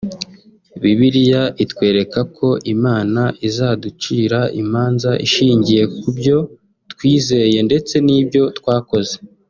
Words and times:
Bibiliya 0.81 1.43
itwereka 1.63 2.19
ko 2.37 2.47
Imana 2.73 3.21
izaducira 3.47 4.39
imanza 4.61 5.11
inshingiye 5.23 5.83
kubyo 5.99 6.37
twizeye 6.91 7.59
ndetse 7.67 7.93
nibyo 8.07 8.43
twakoze 8.59 9.15